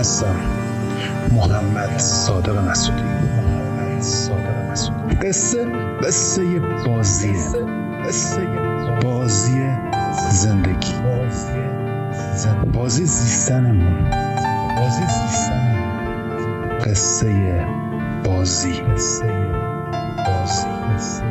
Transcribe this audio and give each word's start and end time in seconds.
هستم. 0.00 0.36
محمد 1.32 1.98
صادق 1.98 2.58
مسعودی. 2.58 3.02
صادق 4.00 4.70
مسعودی. 4.70 5.16
قصه 5.16 5.64
قصه 6.02 6.60
بازیه 6.86 7.38
قصه 8.06 8.46
بازی 9.02 9.70
زندگی. 10.30 10.94
بازی 12.72 13.04
زیستنمون. 13.04 14.10
بازی 14.76 15.02
زیستنمون. 15.02 16.78
قصه 16.78 17.66
بازی. 18.24 18.72
قصه 18.72 19.32
بازی. 20.26 20.68
قصه 20.96 21.24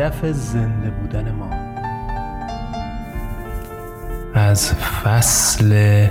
هدف 0.00 0.26
زنده 0.26 0.90
بودن 0.90 1.30
ما. 1.30 1.50
از 4.34 4.74
فصل 4.74 6.06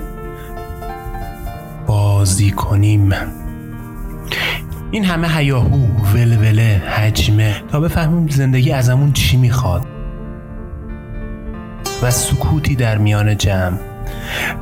بازی 1.87 2.51
کنیم. 2.51 3.13
این 4.91 5.05
همه 5.05 5.27
هیاهو 5.27 5.87
ولوله 6.13 6.81
حجمه. 6.87 7.55
تا 7.71 7.79
بفهمیم 7.79 8.27
زندگی 8.27 8.71
ازمون 8.71 9.11
چی 9.11 9.37
می‌خواد. 9.37 9.85
و 12.03 12.11
سکوتی 12.11 12.75
در 12.75 12.97
میان 12.97 13.37
جمع. 13.37 13.77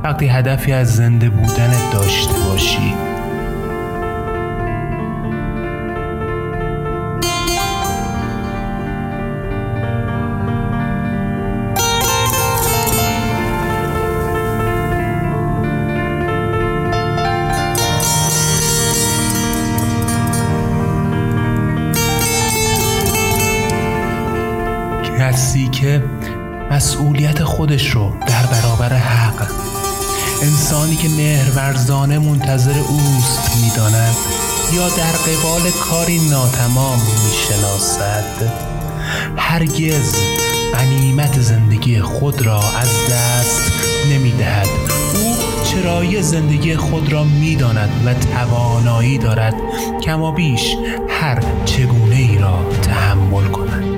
وقتی 0.04 0.26
هدفی 0.26 0.72
از 0.72 0.96
زنده 0.96 1.30
بودن 1.30 1.70
داشته 1.92 2.34
باشی. 2.48 3.07
که 31.58 31.64
مهرورزانه 31.64 32.18
منتظر 32.18 32.78
اوست 32.78 33.56
می‌داند 33.62 34.16
یا 34.72 34.88
در 34.88 35.12
قبال 35.12 35.70
کاری 35.70 36.18
ناتمام 36.30 36.98
می‌شناسد. 37.24 38.52
هرگز 39.36 40.14
غنیمت 40.74 41.40
زندگی 41.40 42.00
خود 42.00 42.42
را 42.42 42.60
از 42.60 42.88
دست 43.10 43.72
نمی‌دهد. 44.12 44.66
او 45.14 45.36
چرایی 45.64 46.22
زندگی 46.22 46.76
خود 46.76 47.12
را 47.12 47.24
می‌داند 47.24 47.90
و 48.06 48.14
توانایی 48.14 49.18
دارد 49.18 49.54
کما 50.02 50.30
بیش 50.30 50.76
هر 51.08 51.42
چگونه 51.64 52.16
ای 52.16 52.38
را 52.38 52.58
تحمل 52.82 53.44
کند. 53.44 53.97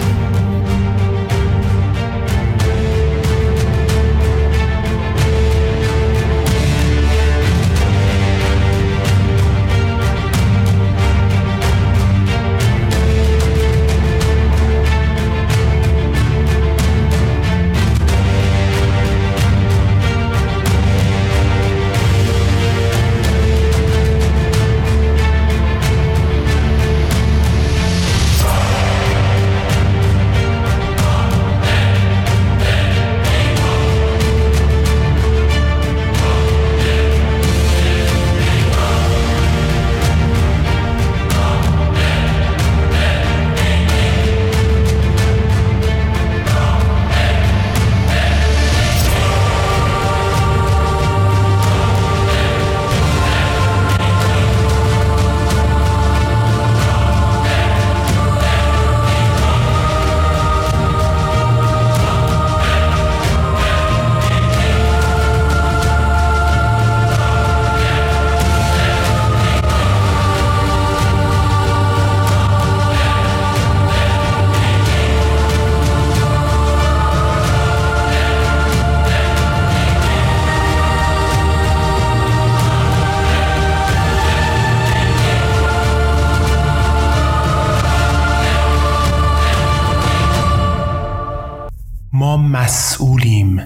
مسئولیم 92.40 93.62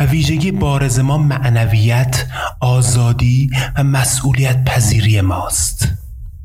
و 0.00 0.04
ویژگی 0.04 0.52
بارز 0.52 0.98
ما 0.98 1.18
معنویت، 1.18 2.26
آزادی 2.60 3.50
و 3.76 3.84
مسئولیت 3.84 4.64
پذیری 4.64 5.20
ماست. 5.20 5.88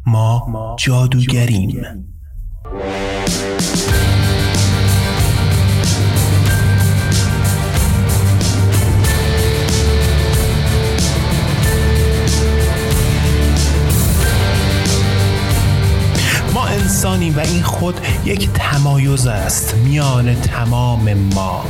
ما 0.06 0.76
جادوگریم. 0.80 2.11
انسانیم 17.02 17.38
و 17.38 17.40
این 17.40 17.62
خود 17.62 17.96
یک 18.26 18.50
تمایز 18.54 19.28
است 19.28 19.76
میان 19.76 20.36
تمام 20.36 21.14
ما. 21.14 21.66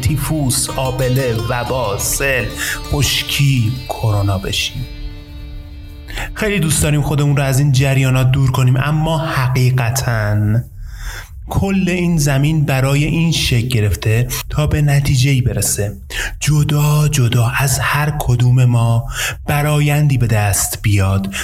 تیفوس 0.00 0.70
آبله 0.70 1.34
وبا 1.48 1.98
سل 1.98 2.44
خشکی 2.92 3.72
کرونا 3.88 4.38
بشیم. 4.38 4.86
خیلی 6.34 6.60
دوست 6.60 6.82
داریم 6.82 7.02
خودمون 7.02 7.36
رو 7.36 7.42
از 7.42 7.58
این 7.58 7.72
جریانات 7.72 8.30
دور 8.30 8.50
کنیم 8.50 8.76
اما 8.76 9.18
حقیقتا 9.18 10.60
کل 11.48 11.88
این 11.88 12.18
زمین 12.18 12.64
برای 12.64 13.04
این 13.04 13.32
شکل 13.32 13.68
گرفته 13.68 14.28
تا 14.50 14.66
به 14.66 14.82
نتیجه 14.82 15.42
برسه. 15.42 15.96
جدا 16.40 17.08
جدا 17.08 17.46
از 17.58 17.78
هر 17.78 18.16
کدوم 18.18 18.64
ما 18.64 19.04
برایندی 19.46 20.18
به 20.18 20.26
دست 20.26 20.82
بیاد. 20.82 21.34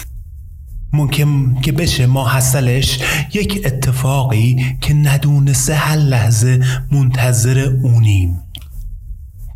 ممکن 0.93 1.61
که 1.62 1.73
بشه 1.73 2.06
ما 2.06 2.31
حسلش 2.31 2.99
یک 3.33 3.62
اتفاقی 3.65 4.77
که 4.81 4.95
ندونسته 4.95 5.75
هر 5.75 5.97
لحظه 5.97 6.61
منتظر 6.93 7.59
اونیم. 7.83 8.44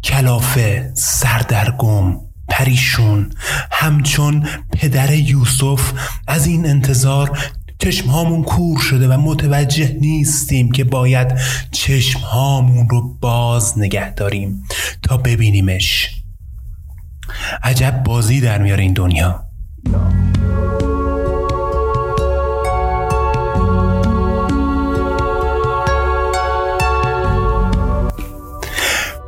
کلافه 0.09 0.91
سردرگم 0.95 2.17
پریشون. 2.49 3.33
همچون 3.71 4.47
پدر 4.73 5.15
یوسف 5.15 5.93
از 6.27 6.47
این 6.47 6.67
انتظار 6.67 7.39
چشم 7.79 8.11
هامون 8.11 8.43
کور 8.43 8.81
شده 8.81 9.09
و 9.09 9.21
متوجه 9.21 9.97
نیستیم 10.01 10.73
که 10.73 10.85
باید 10.85 11.39
چشم 11.73 12.21
هامون 12.21 12.89
رو 12.89 13.15
باز 13.21 13.79
نگه 13.79 14.15
داریم 14.15 14.65
تا 15.03 15.17
ببینیمش. 15.17 16.11
عجب 17.63 18.03
بازی 18.05 18.41
در 18.41 18.63
میاره 18.63 18.83
این 18.83 18.93
دنیا. 18.93 19.45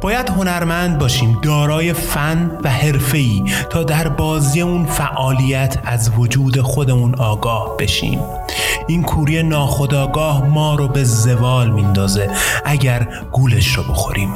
باید 0.01 0.29
هنرمند 0.29 0.99
باشیم 0.99 1.39
دارای 1.43 1.93
فن 1.93 2.51
و 2.65 2.71
حرفه‌ای 2.71 3.45
تا 3.71 3.83
در 3.83 4.09
بازی 4.09 4.61
اون 4.61 4.87
فعالیت 4.87 5.79
از 5.85 6.11
وجود 6.17 6.61
خودمون 6.61 7.15
آگاه 7.15 7.77
بشیم. 7.77 8.21
این 8.87 9.03
کوری 9.03 9.43
ناخداگاه 9.43 10.47
ما 10.47 10.75
رو 10.75 10.89
به 10.89 11.05
زوال 11.05 11.71
میندازه 11.71 12.31
اگر 12.65 13.09
گولش 13.33 13.75
رو 13.75 13.83
بخوریم. 13.83 14.35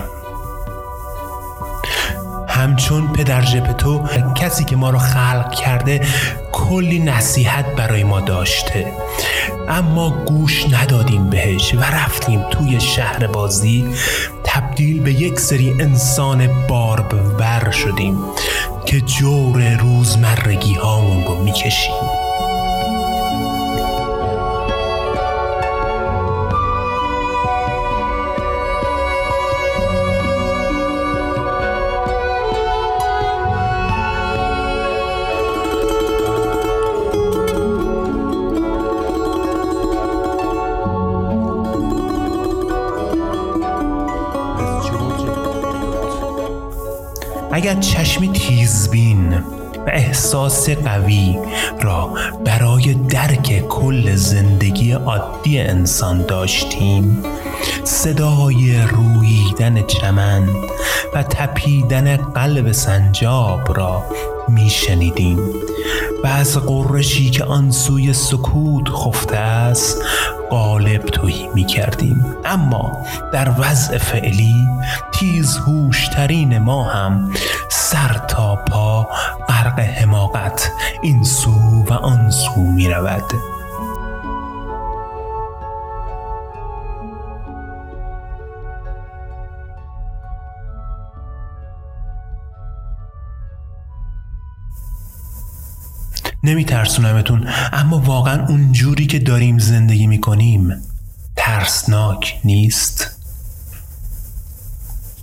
همچون 2.48 3.12
پدر 3.12 3.42
جپتو 3.42 4.02
کسی 4.34 4.64
که 4.64 4.76
ما 4.76 4.90
رو 4.90 4.98
خلق 4.98 5.54
کرده 5.54 6.00
کلی 6.54 6.98
نصیحت 6.98 7.66
برای 7.76 8.04
ما 8.04 8.20
داشته. 8.20 8.92
اما 9.68 10.10
گوش 10.10 10.66
ندادیم 10.72 11.30
بهش 11.30 11.74
و 11.74 11.80
رفتیم 11.80 12.42
توی 12.50 12.80
شهر 12.80 13.26
بازی. 13.26 13.84
تبدیل 14.44 15.00
به 15.00 15.12
یک 15.12 15.40
سری 15.40 15.70
انسان 15.70 16.66
بارب 16.68 17.14
ور 17.38 17.70
شدیم 17.70 18.18
که 18.86 19.00
جور 19.00 19.76
روزمرگی 19.76 20.74
هامون 20.74 21.24
رو 21.24 21.42
می‌کشیم. 21.42 22.13
اگر 47.54 47.74
چشمی 47.80 48.28
تیزبین 48.28 49.38
و 49.86 49.86
احساس 49.86 50.70
قوی 50.70 51.38
را 51.80 52.10
برای 52.44 52.94
درک 52.94 53.68
کل 53.68 54.14
زندگی 54.14 54.92
عادی 54.92 55.60
انسان 55.60 56.26
داشتیم 56.26 57.22
صدای 57.84 58.82
رویدن 58.82 59.82
چمن 59.82 60.48
و 61.14 61.22
تپیدن 61.22 62.16
قلب 62.16 62.72
سنجاب 62.72 63.78
را 63.78 64.02
میشنیدیم. 64.48 65.38
و 66.24 66.26
از 66.26 66.58
قرشی 66.58 67.30
که 67.30 67.44
آن 67.44 67.70
سوی 67.70 68.12
سکوت 68.12 68.88
خفته 68.88 69.36
است 69.36 70.02
قالب 70.50 71.02
توهی 71.02 71.48
می 71.54 71.64
کردیم 71.64 72.26
اما 72.44 73.06
در 73.32 73.52
وضع 73.58 73.98
فعلی 73.98 74.54
تیز 75.12 75.56
هوشترین 75.56 76.58
ما 76.58 76.84
هم 76.84 77.30
سر 77.70 78.12
تا 78.28 78.56
پا 78.56 79.08
غرق 79.48 79.80
حماقت 79.80 80.72
این 81.02 81.24
سو 81.24 81.84
و 81.90 81.92
آن 81.92 82.30
سو 82.30 82.60
می 82.60 82.88
رود 82.88 83.53
نمی 96.44 96.64
ترسونمتون 96.64 97.48
اما 97.72 97.98
واقعا 97.98 98.46
اونجوری 98.46 99.06
که 99.06 99.18
داریم 99.18 99.58
زندگی 99.58 100.06
می 100.06 100.20
کنیم 100.20 100.82
ترسناک 101.36 102.40
نیست. 102.44 103.10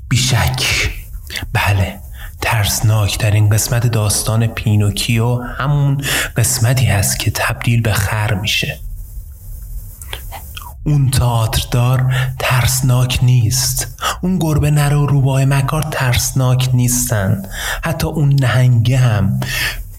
بیشک. 0.09 0.89
بله 1.53 1.99
ترسناک 2.41 3.19
در 3.19 3.31
این 3.31 3.49
قسمت 3.49 3.87
داستان 3.87 4.47
پینوکیو 4.47 5.41
همون 5.41 6.01
قسمتی 6.37 6.85
هست 6.85 7.19
که 7.19 7.31
تبدیل 7.31 7.81
به 7.81 7.93
خر 7.93 8.33
میشه. 8.33 8.79
اون 10.85 11.11
تئاتردار 11.11 12.15
ترسناک 12.39 13.19
نیست. 13.23 13.87
اون 14.21 14.39
گربه 14.39 14.71
نره 14.71 14.97
و 14.97 15.05
روباه 15.05 15.45
مکار 15.45 15.83
ترسناک 15.91 16.69
نیستن. 16.73 17.43
حتی 17.83 18.07
اون 18.07 18.33
نهنگه 18.33 18.97
هم 18.97 19.39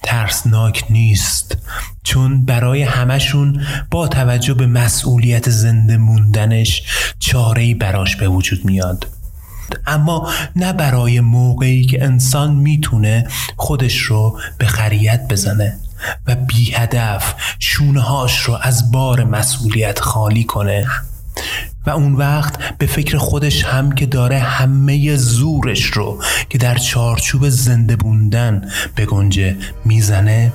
ترسناک 0.02 0.84
نیست 0.90 1.56
چون 2.02 2.44
برای 2.44 2.82
همشون 2.82 3.66
با 3.90 4.08
توجه 4.08 4.54
به 4.54 4.66
مسئولیت 4.66 5.50
زنده 5.50 5.96
موندنش 5.96 6.82
چاره‌ای 7.18 7.74
براش 7.74 8.16
به 8.16 8.28
وجود 8.28 8.64
میاد. 8.64 9.06
اما 9.86 10.32
نه 10.56 10.72
برای 10.72 11.20
موقعی 11.20 11.86
که 11.86 12.04
انسان 12.04 12.54
می‌تونه 12.54 13.28
خودش 13.56 13.98
رو 13.98 14.38
به 14.58 14.66
خریت 14.66 15.28
بزنه 15.28 15.76
و 16.26 16.34
بی 16.34 16.72
هدف 16.72 17.34
شونهاش 17.58 18.38
رو 18.38 18.58
از 18.62 18.92
بار 18.92 19.24
مسئولیت 19.24 20.00
خالی 20.00 20.44
کنه. 20.44 20.86
و 21.86 21.90
اون 21.90 22.14
وقت 22.14 22.78
به 22.78 22.86
فکر 22.86 23.18
خودش 23.18 23.64
هم 23.64 23.92
که 23.92 24.06
داره 24.06 24.38
همه 24.38 25.16
زورش 25.16 25.84
رو 25.84 26.22
که 26.48 26.58
در 26.58 26.74
چارچوب 26.74 27.48
زنده 27.48 27.96
بوندن 27.96 28.68
به 28.94 29.06
گنجه 29.06 29.56
می‌زنه 29.84 30.52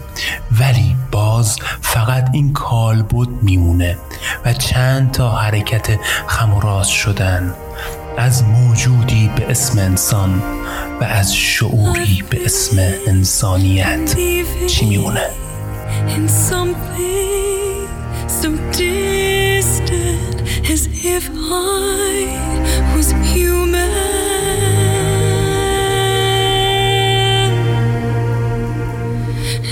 ولی 0.60 0.96
باز 1.12 1.58
فقط 1.82 2.30
این 2.34 2.54
کالبد 2.54 3.30
میمونه 3.42 3.98
و 4.46 4.54
چند 4.54 5.12
تا 5.12 5.32
حرکت 5.32 6.00
خموراز 6.28 6.88
شدن 6.88 7.54
از 8.18 8.44
موجودی 8.44 9.30
به 9.36 9.52
اسم 9.52 9.80
انسان 9.80 10.42
و 11.02 11.04
از 11.04 11.36
شعوری 11.36 12.24
به 12.30 12.46
اسم 12.46 12.78
انسانیت 13.08 14.16
چی 14.68 14.86
میمونه؟ 14.86 15.28
As 20.70 20.88
if 21.02 21.30
I 21.34 22.94
was 22.96 23.12
human. 23.34 23.90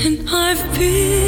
And 0.06 0.30
I've 0.30 0.64
been 0.80 1.25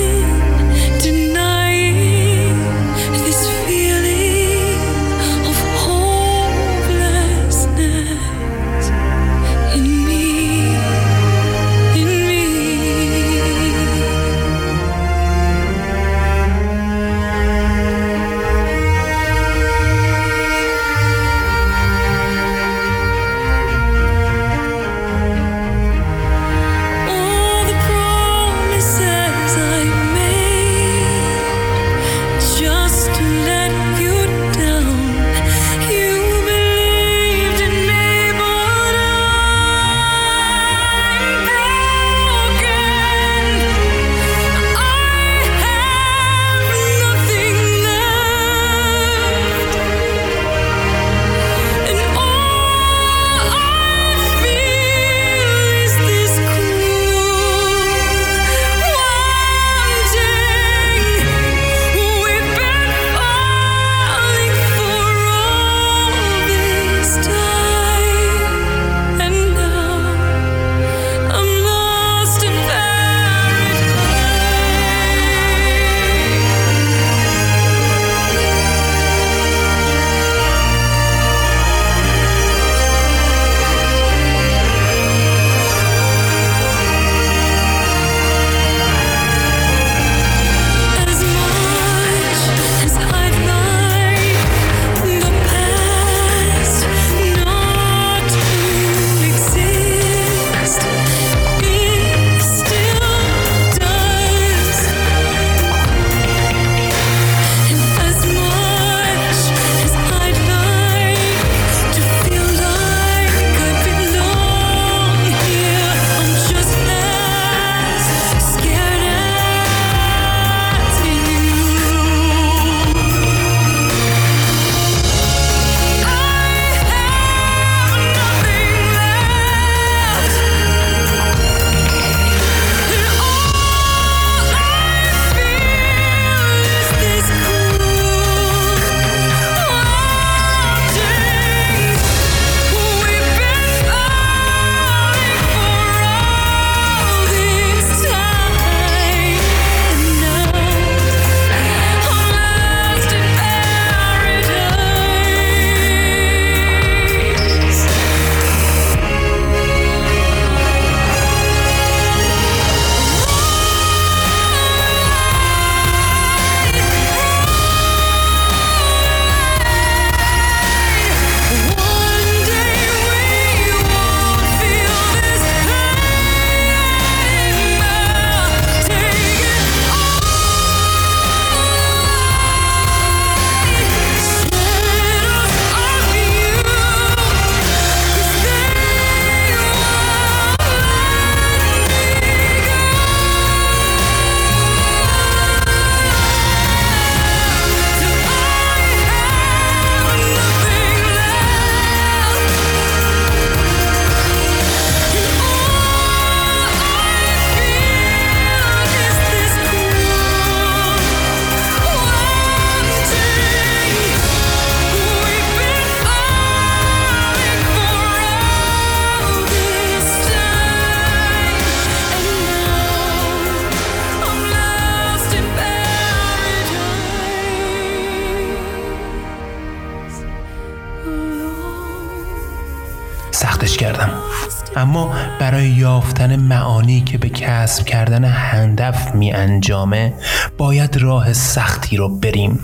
اما 234.77 235.15
برای 235.39 235.69
یافتن 235.69 236.35
معانی 236.35 237.01
که 237.01 237.17
به 237.17 237.29
کسب 237.29 237.85
کردن 237.85 238.25
هدف 238.25 239.15
می 239.15 239.31
انجامه 239.31 240.13
باید 240.57 240.97
راه 240.97 241.33
سختی 241.33 241.97
رو 241.97 242.19
بریم 242.19 242.59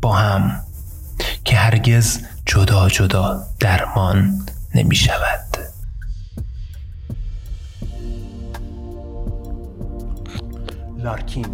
با 0.00 0.12
هم 0.12 0.60
که 1.44 1.56
هرگز 1.56 2.20
جدا 2.46 2.88
جدا 2.88 3.42
درمان 3.60 4.46
نمی 4.74 4.96
شود. 4.96 5.56
لارکین. 10.98 11.46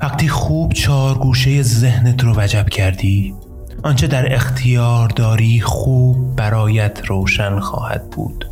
وقتی 0.00 0.28
خوب 0.28 0.72
چهار 0.72 1.18
گوشه 1.18 1.62
ذهنت 1.62 2.24
رو 2.24 2.34
وجب 2.36 2.68
کردی 2.68 3.34
آنچه 3.82 4.06
در 4.06 4.34
اختیار 4.34 5.08
داری 5.08 5.60
خوب 5.60 6.36
برایت 6.36 7.00
روشن 7.06 7.60
خواهد 7.60 8.10
بود 8.10 8.50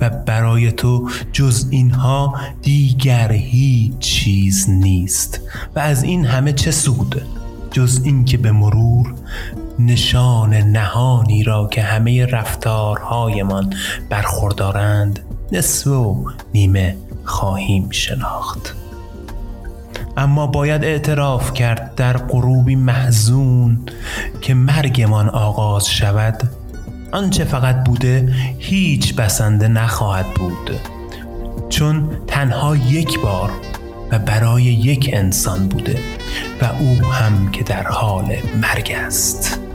و 0.00 0.10
برای 0.10 0.72
تو 0.72 1.10
جز 1.32 1.66
اینها 1.70 2.40
دیگر 2.62 3.32
هیچ 3.32 3.98
چیز 3.98 4.70
نیست 4.70 5.40
و 5.76 5.78
از 5.78 6.02
این 6.02 6.24
همه 6.24 6.52
چه 6.52 6.70
سود؟ 6.70 7.22
جز 7.70 8.00
اینکه 8.04 8.38
به 8.38 8.52
مرور 8.52 9.14
نشان 9.78 10.54
نهانی 10.54 11.42
را 11.42 11.68
که 11.68 11.82
همه 11.82 12.26
رفتارهایمان 12.26 13.74
برخوردارند 14.10 15.20
نصف 15.52 15.86
و 15.86 16.24
نیمه 16.54 16.96
خواهیم 17.24 17.90
شناخت. 17.90 18.74
اما 20.16 20.46
باید 20.46 20.84
اعتراف 20.84 21.52
کرد 21.52 21.94
در 21.94 22.16
غروبی 22.16 22.76
محزون 22.76 23.78
که 24.40 24.54
مرگمان 24.54 25.28
آغاز 25.28 25.88
شود. 25.90 26.42
آنچه 27.12 27.44
فقط 27.44 27.84
بوده 27.84 28.34
هیچ 28.58 29.14
بسنده 29.14 29.68
نخواهد 29.68 30.26
بود. 30.34 30.70
چون 31.68 32.10
تنها 32.26 32.76
یک 32.76 33.20
بار 33.20 33.50
و 34.12 34.18
برای 34.18 34.62
یک 34.62 35.10
انسان 35.12 35.68
بوده 35.68 35.98
و 36.62 36.64
او 36.78 37.12
هم 37.12 37.50
که 37.50 37.64
در 37.64 37.82
حال 37.82 38.36
مرگ 38.62 38.92
است. 39.06 39.67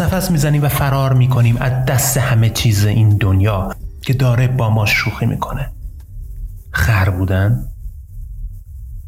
نفس 0.00 0.14
نفس 0.14 0.30
می‌زنیم 0.30 0.62
و 0.64 0.68
فرار 0.68 1.12
می‌کنیم. 1.12 1.56
از 1.56 1.84
دست 1.84 2.16
همه 2.16 2.50
چیز 2.50 2.84
این 2.84 3.16
دنیا 3.16 3.74
که 4.02 4.12
داره 4.12 4.48
با 4.48 4.70
ما 4.70 4.86
شوخی 4.86 5.26
می‌کنه. 5.26 5.70
خر 6.70 7.10
بودن؟ 7.10 7.66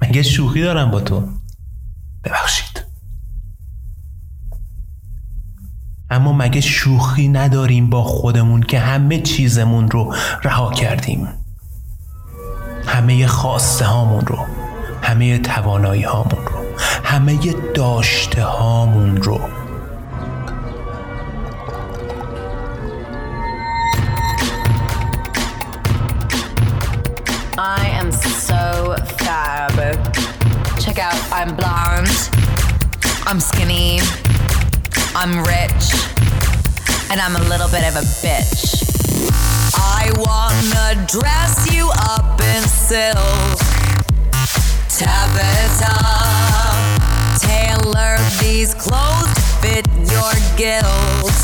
مگه 0.03 0.23
شوخی 0.23 0.63
دارم 0.63 0.91
با 0.91 1.01
تو؟ 1.01 1.29
ببخشید. 2.25 2.85
اما 6.11 6.33
مگه 6.33 6.61
شوخی 6.61 7.29
نداریم 7.29 7.91
با 7.91 8.05
خودمون 8.05 8.63
که 8.63 8.79
همه 8.79 9.21
چیزمون 9.21 9.91
رو 9.91 10.15
رها 10.43 10.73
کردیم؟ 10.73 11.29
همه 12.87 13.27
خواسته 13.27 13.85
هامون 13.85 14.27
رو 14.27 14.47
همه 15.03 15.39
توانایی 15.39 16.03
هامون 16.03 16.47
رو 16.47 16.65
همه 17.05 17.39
داشته 17.75 18.45
هامون 18.45 19.17
رو. 19.17 19.58
I'm 33.31 33.41
skinny, 33.41 33.99
I'm 35.15 35.45
rich, 35.45 35.93
and 37.11 37.21
I'm 37.21 37.37
a 37.37 37.45
little 37.51 37.69
bit 37.69 37.85
of 37.85 37.97
a 37.97 38.05
bitch. 38.25 38.81
I 39.77 40.11
wanna 40.17 41.07
dress 41.07 41.71
you 41.71 41.91
up 42.09 42.41
in 42.41 42.63
silk, 42.63 43.59
taffeta. 44.89 45.93
Tailor 47.39 48.17
these 48.41 48.73
clothes 48.73 49.35
to 49.35 49.43
fit 49.61 49.87
your 50.09 50.33
guilt. 50.57 51.39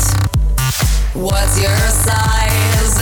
What's 1.13 1.61
your 1.61 1.77
size? 1.77 2.97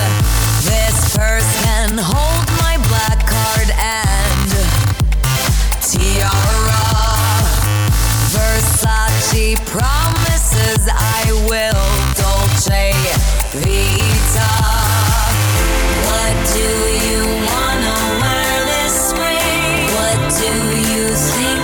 This 0.66 1.16
purse 1.16 1.64
can 1.64 1.98
hold 1.98 2.48
my 2.60 2.76
black 2.90 3.26
card 3.32 3.70
and 3.80 4.52
tiara. 5.82 6.73
Versace 9.34 9.56
promises 9.66 10.88
I 10.90 11.32
will 11.50 11.90
Dolce 12.14 12.92
Vita. 13.52 14.52
What 16.06 16.36
do 16.54 16.70
you 17.08 17.22
wanna 17.50 17.98
wear 18.22 18.66
this 18.70 18.94
spring? 19.10 19.90
What 19.98 20.20
do 20.40 20.54
you 20.94 21.06
think 21.16 21.63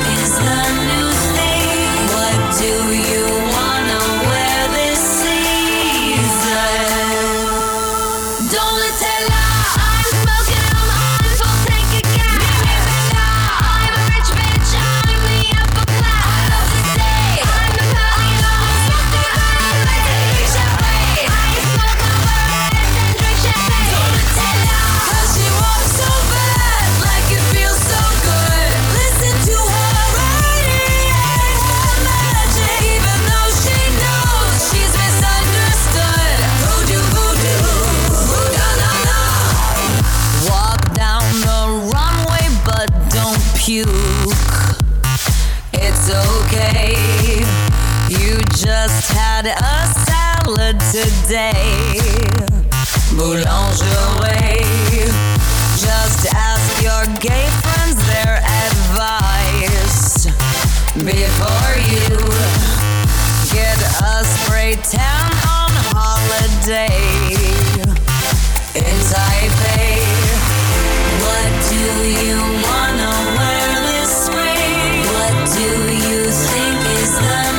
just 48.66 49.12
had 49.14 49.46
a 49.46 49.88
salad 50.04 50.78
today. 50.92 51.96
Boulangerie. 53.16 54.68
Just 55.80 56.28
ask 56.34 56.84
your 56.84 57.06
gay 57.22 57.48
friends 57.64 57.96
their 58.12 58.44
advice 58.68 60.26
before 60.96 61.74
you 61.88 62.20
get 63.56 63.80
a 64.04 64.26
spray 64.28 64.76
tan 64.84 65.32
on 65.48 65.72
holiday 65.96 67.00
in 68.76 68.98
Taipei. 69.08 70.04
What 71.24 71.52
do 71.72 71.86
you 72.28 72.40
wanna 72.68 73.12
wear 73.40 73.70
this 73.88 74.12
spring? 74.26 75.08
What 75.16 75.36
do 75.56 75.70
you 76.10 76.28
think 76.28 76.78
is 77.00 77.16
the 77.16 77.59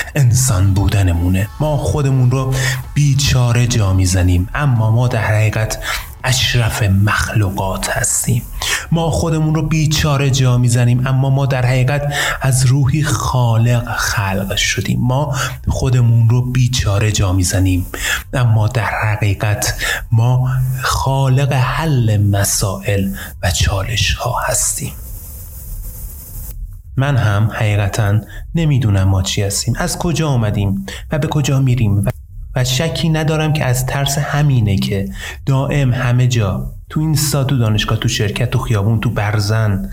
انسان 0.15 0.73
بودنمونه. 0.73 1.47
ما 1.59 1.77
خودمون 1.77 2.31
رو 2.31 2.53
بیچاره 2.93 3.67
جا 3.67 3.93
می‌زنیم. 3.93 4.49
اما 4.53 4.91
ما 4.91 5.07
در 5.07 5.23
حقیقت 5.23 5.77
اشرف 6.23 6.83
مخلوقات 6.83 7.89
هستیم. 7.89 8.41
ما 8.91 9.11
خودمون 9.11 9.55
رو 9.55 9.61
بیچاره 9.61 10.29
جا 10.29 10.57
می‌زنیم. 10.57 11.07
اما 11.07 11.29
ما 11.29 11.45
در 11.45 11.65
حقیقت 11.65 12.13
از 12.41 12.65
روحی 12.65 13.03
خالق 13.03 13.95
خلق 13.95 14.55
شدیم. 14.55 14.99
ما 15.01 15.35
خودمون 15.67 16.29
رو 16.29 16.51
بیچاره 16.51 17.11
جا 17.11 17.33
می‌زنیم. 17.33 17.85
اما 18.33 18.67
در 18.67 18.89
حقیقت 19.03 19.73
ما 20.11 20.49
خالق 20.81 21.53
حل 21.53 22.17
مسائل 22.17 23.09
و 23.43 23.51
چالش 23.51 24.13
ها 24.13 24.35
هستیم. 24.47 24.93
من 26.97 27.17
هم 27.17 27.49
حقیقتا 27.53 28.19
نمی‌دونم 28.55 29.03
ما 29.03 29.21
چی 29.21 29.41
هستیم 29.41 29.73
از 29.77 29.97
کجا 29.97 30.29
آمدیم 30.29 30.85
و 31.11 31.19
به 31.19 31.27
کجا 31.27 31.59
میریم 31.59 32.05
و 32.55 32.63
شکی 32.63 33.09
ندارم 33.09 33.53
که 33.53 33.65
از 33.65 33.85
ترس 33.85 34.17
همینه 34.17 34.77
که 34.77 35.09
دائم 35.45 35.93
همه 35.93 36.27
جا 36.27 36.73
تو 36.89 36.99
این 36.99 37.15
تو 37.31 37.57
دانشگاه 37.57 37.97
تو 37.97 38.07
شرکت 38.07 38.51
تو 38.51 38.59
خیابون 38.59 38.99
تو 38.99 39.09
برزن 39.09 39.89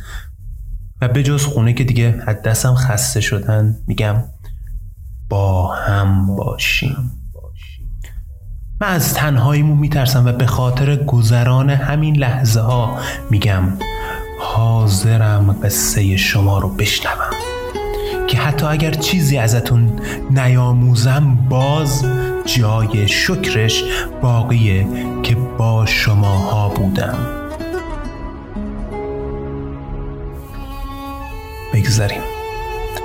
و 1.00 1.08
به 1.08 1.22
جز 1.22 1.44
خونه 1.44 1.72
که 1.72 1.84
دیگه 1.84 2.22
از 2.26 2.42
دستم 2.42 2.74
خسته 2.74 3.20
شدن 3.20 3.76
میگم 3.86 4.24
با 5.28 5.74
هم 5.74 6.36
باشیم. 6.36 7.12
من 8.80 8.88
از 8.88 9.14
تنهاییمون 9.14 9.78
میترسم 9.78 10.26
و 10.26 10.32
به 10.32 10.46
خاطر 10.46 10.96
گذران 10.96 11.70
همین 11.70 12.16
لحظه 12.16 12.60
ها 12.60 12.98
میگم 13.30 13.62
حاضرم 14.38 15.56
قصه 15.62 16.16
شما 16.16 16.58
رو 16.58 16.68
بشنوم. 16.68 17.30
که 18.26 18.38
حتی 18.38 18.66
اگر 18.66 18.90
چیزی 18.90 19.38
ازتون 19.38 20.00
نیاموزم 20.30 21.38
باز 21.48 22.04
جای 22.44 23.08
شکرش 23.08 23.84
باقیه 24.22 24.86
که 25.22 25.34
با 25.34 25.86
شماها 25.86 26.68
بودم. 26.68 27.18
بگذاریم. 31.74 32.20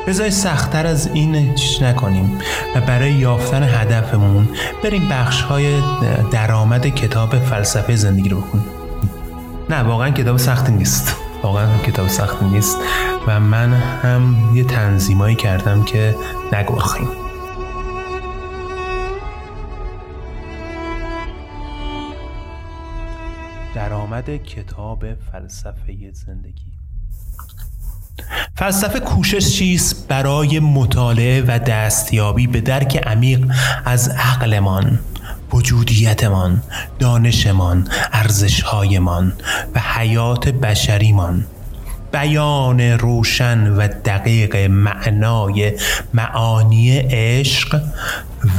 بذاری 0.07 0.31
سختتر 0.31 0.87
از 0.87 1.09
این 1.13 1.55
چیز 1.55 1.83
نکنیم. 1.83 2.39
و 2.75 2.81
برای 2.81 3.11
یافتن 3.11 3.63
هدفمون 3.63 4.49
بریم 4.83 5.09
بخش 5.09 5.41
های 5.41 5.81
درآمد 6.31 6.87
کتاب 6.87 7.39
فلسفه 7.39 7.95
زندگی 7.95 8.29
رو 8.29 8.41
بکنیم 8.41 8.65
نه 9.69 9.79
واقعا 9.79 10.09
کتاب 10.09 10.37
سختی 10.37 10.71
نیست. 10.71 11.15
واقعا 11.43 11.77
کتاب 11.77 12.07
سختی 12.07 12.45
نیست 12.45 12.77
و 13.27 13.39
من 13.39 13.73
هم 13.73 14.51
یه 14.55 14.63
تنظیمایی 14.63 15.35
کردم 15.35 15.83
که 15.83 16.15
نگرخیم 16.53 17.07
درآمد 23.75 24.29
کتاب 24.29 25.13
فلسفه 25.15 26.11
زندگی. 26.13 26.73
فلسفه 28.55 28.99
کوشش 28.99 29.57
چیست 29.57 30.07
برای 30.07 30.59
مطالعه 30.59 31.41
و 31.41 31.59
دستیابی 31.59 32.47
به 32.47 32.61
درک 32.61 32.97
عمیق 32.97 33.51
از 33.85 34.09
عقلمان؟ 34.09 34.99
وجودیتمان 35.53 36.63
دانشمان 36.99 37.87
ارزشهایمان 38.13 39.33
و 39.75 39.79
حیات 39.79 40.49
بشریمان. 40.49 41.45
بیان 42.11 42.81
روشن 42.81 43.67
و 43.67 43.87
دقیق 43.87 44.55
معنای 44.55 45.73
معانی 46.13 46.97
عشق 46.97 47.81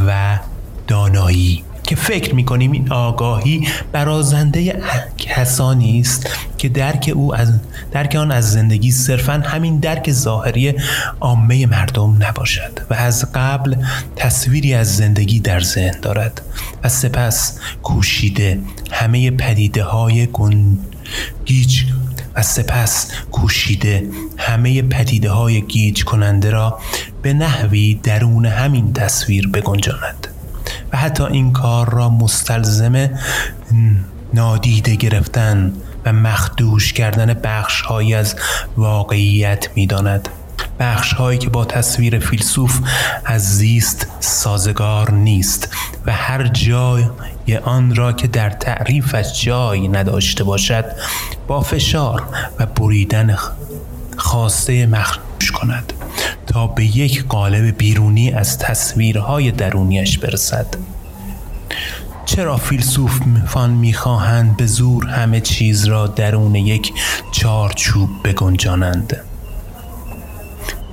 و 0.07 0.39
دانایی. 0.87 1.65
که 1.87 1.97
فکر 1.97 2.35
می‌کنیم 2.35 2.73
این 2.73 2.93
آگاهی 2.93 3.69
برازنده 3.93 4.83
کسانی 5.19 6.01
است 6.01 6.31
که 6.59 6.69
درک 6.69 7.13
او 7.15 7.35
از 7.35 7.53
درک 7.93 8.15
آن 8.15 8.31
از 8.31 8.53
زندگی 8.53 8.93
صرفا 8.93 9.33
همین 9.33 9.79
درک 9.79 10.13
ظاهری 10.13 10.75
عامه 11.21 11.67
مردم 11.67 12.17
نباشد 12.21 12.81
و 12.91 12.95
از 12.95 13.33
قبل 13.35 13.77
تصویری 14.17 14.75
از 14.75 14.97
زندگی 14.97 15.41
در 15.41 15.61
ذهن 15.61 16.01
دارد 16.01 16.43
و 16.85 16.89
سپس 16.89 17.59
کوشیده 17.83 18.61
همه 18.91 19.31
پدیده 19.31 19.85
های 19.85 20.29
گیج 21.45 21.85
و 22.35 22.43
سپس 22.43 23.11
کوشیده 23.33 24.09
همه 24.39 24.83
پدیده 24.83 25.31
های 25.31 25.63
گیج 25.63 26.05
کننده 26.05 26.51
را 26.51 26.79
به 27.23 27.33
نحوی 27.33 28.01
درون 28.03 28.47
همین 28.47 28.93
تصویر 28.93 29.49
بگنجاند. 29.49 30.34
حتی 31.05 31.25
این 31.25 31.53
کار 31.53 31.91
را 31.91 32.09
مستلزم 32.09 33.11
نادیده 34.35 34.95
گرفتن 34.95 35.73
و 36.05 36.13
مخدوش 36.13 36.93
کردن 36.93 37.35
بخش 37.35 37.81
هایی 37.81 38.15
از 38.15 38.37
واقعیت 38.77 39.69
می 39.75 39.87
داند. 39.87 40.29
بخش 40.81 41.13
هایی 41.13 41.39
که 41.39 41.51
با 41.51 41.65
تصویر 41.65 42.19
فیلسوف 42.19 42.81
از 43.25 43.57
زیست 43.57 44.07
سازگار 44.21 45.11
نیست 45.11 45.69
و 46.07 46.13
هر 46.13 46.47
جای 46.47 47.05
آن 47.65 47.95
را 47.95 48.13
که 48.13 48.27
در 48.27 48.51
تعریفش 48.51 49.43
جای 49.45 49.89
نداشته 49.89 50.45
باشد 50.45 50.85
با 51.47 51.61
فشار 51.61 52.23
و 52.59 52.67
بریدن 52.67 53.37
خواسته 54.17 54.87
مخدوش 54.87 55.51
کند 55.51 55.93
تا 56.47 56.67
به 56.67 56.97
یک 56.97 57.25
قالب 57.27 57.79
بیرونی 57.79 58.33
از 58.33 58.59
تصویرهای 58.59 59.51
درونیش 59.51 60.19
برسد 60.19 60.67
چرا 62.27 62.57
فیلسوفان 62.57 63.71
می‌خواهند 63.71 64.57
به 64.57 64.67
زور 64.67 65.07
همه 65.07 65.41
چیز 65.41 65.85
را 65.85 66.07
درون 66.07 66.55
یک 66.55 66.93
چارچوب 67.33 68.11
بگنجانند 68.25 69.17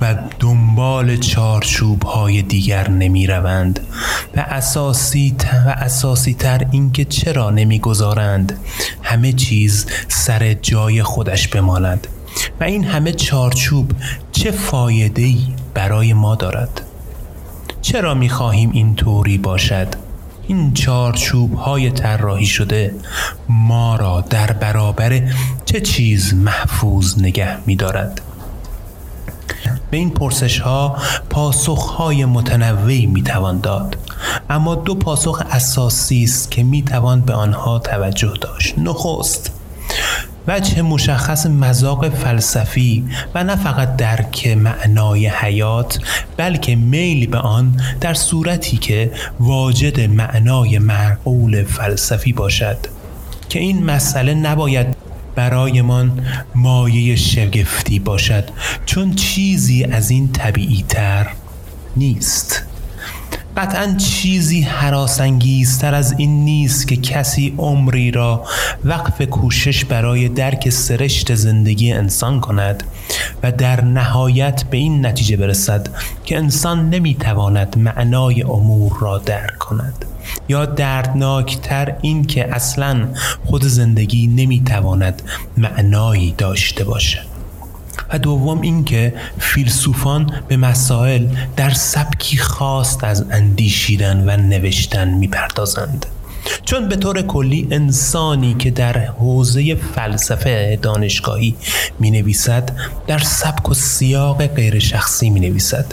و 0.02 0.15
دنبال 0.39 1.17
چارچوب 1.17 2.04
های 2.04 2.41
دیگر 2.41 2.89
نمی 2.89 3.28
روند 3.28 3.80
و 4.36 4.39
اساسی, 4.39 5.36
و 5.65 5.70
اساسی 5.70 6.34
تر 6.34 6.67
اینکه 6.72 7.06
چرا 7.06 7.50
نمی‌گذارند 7.50 8.60
همه 9.04 9.34
چیز 9.34 9.86
سر 10.08 10.54
جای 10.54 11.04
خودش 11.04 11.48
بماند 11.48 12.08
و 12.60 12.63
این 12.63 12.84
همه 12.84 13.12
چارچوب 13.12 13.91
چه 14.32 14.52
فایده 14.52 15.22
ای 15.22 15.48
برای 15.74 16.13
ما 16.13 16.36
دارد؟ 16.36 16.82
چرا 17.82 18.13
می 18.13 18.30
خواهیم 18.30 18.72
این 18.72 18.96
طوری 18.96 19.38
باشد؟ 19.38 20.11
این 20.52 20.74
چارچوب 20.74 21.54
های 21.54 21.92
طراحی 21.92 22.46
شده 22.46 22.96
ما 23.50 23.96
را 23.96 24.22
در 24.30 24.52
برابر 24.52 25.22
چه 25.66 25.82
چیز 25.82 26.34
محفوظ 26.34 27.20
نگه 27.20 27.58
می 27.66 27.76
دارد 27.76 28.22
به 29.92 29.98
این 29.98 30.10
پرسش 30.10 30.60
ها 30.60 30.98
پاسخ 31.30 31.90
های 31.90 32.26
متنوعی 32.26 33.06
می 33.06 33.24
توان 33.24 33.60
داد. 33.60 33.98
اما 34.50 34.76
دو 34.76 34.96
پاسخ 34.96 35.44
اساسی 35.52 36.24
است 36.24 36.52
که 36.52 36.64
می 36.64 36.82
توان 36.82 37.22
به 37.22 37.34
آنها 37.34 37.80
توجه 37.80 38.34
داشت. 38.42 38.78
نخست 38.78 39.52
وجه 40.48 40.82
مشخص 40.82 41.46
مذاق 41.46 42.10
فلسفی 42.10 43.04
و 43.36 43.44
نه 43.44 43.56
فقط 43.56 43.96
درک 43.96 44.48
معنای 44.48 45.28
حیات 45.28 46.00
بلکه 46.38 46.76
میل 46.76 47.28
به 47.28 47.38
آن 47.38 47.82
در 48.02 48.14
صورتی 48.14 48.78
که 48.78 49.12
واجد 49.40 50.00
معنای 50.00 50.80
معقول 50.80 51.64
فلسفی 51.64 52.34
باشد 52.34 52.78
که 53.50 53.60
این 53.60 53.84
مسئله 53.84 54.34
نباید 54.34 54.88
برایمان 55.36 56.26
مایه 56.56 57.16
شگفتی 57.16 58.00
باشد 58.00 58.50
چون 58.86 59.14
چیزی 59.14 59.84
از 59.84 60.12
این 60.12 60.32
طبیعی 60.32 60.86
تر 60.90 61.28
نیست. 61.98 62.71
قطعا 63.58 63.96
چیزی 63.98 64.62
حراسنگیزتر 64.62 65.96
از 65.96 66.16
این 66.18 66.46
نیست 66.46 66.88
که 66.88 66.96
کسی 66.96 67.54
عمری 67.58 68.12
را 68.12 68.46
وقف 68.84 69.22
کوشش 69.22 69.86
برای 69.86 70.30
درک 70.30 70.70
سرشت 70.70 71.36
زندگی 71.36 71.92
انسان 71.92 72.40
کند 72.40 72.84
و 73.44 73.52
در 73.52 73.84
نهایت 73.84 74.64
به 74.64 74.78
این 74.78 75.06
نتیجه 75.06 75.38
برسد 75.38 75.88
که 76.26 76.38
انسان 76.38 76.90
نمی‌تواند 76.90 77.78
معنای 77.78 78.44
امور 78.44 78.98
را 79.02 79.18
درک 79.18 79.58
کند. 79.58 80.06
یا 80.50 80.66
دردناکتر 80.66 81.96
این 82.02 82.26
که 82.26 82.56
اصلا 82.56 83.08
خود 83.46 83.66
زندگی 83.66 84.28
نمی‌تواند 84.28 85.22
معنایی 85.58 86.34
داشته 86.38 86.84
باشد. 86.84 87.31
و 88.14 88.20
دوم 88.20 88.62
اینکه 88.62 89.14
فیلسوفان 89.40 90.34
به 90.48 90.58
مسائل 90.58 91.28
در 91.56 91.70
سبکی 91.70 92.38
خاص 92.38 92.98
از 93.04 93.26
اندیشیدن 93.32 94.30
و 94.30 94.38
نوشتن 94.38 95.08
می‌پردازند. 95.08 96.06
چون 96.66 96.90
به 96.90 96.96
طور 96.96 97.22
کلی 97.22 97.68
انسانی 97.72 98.54
که 98.54 98.72
در 98.72 98.98
حوزه 98.98 99.76
فلسفه 99.76 100.80
دانشگاهی 100.82 101.56
می 102.00 102.12
نویسد 102.12 102.72
در 103.08 103.20
سبک 103.20 103.70
و 103.70 103.74
سیاق 103.74 104.46
غیر 104.48 104.80
شخصی 104.80 105.30
می 105.30 105.40
نویسد 105.40 105.86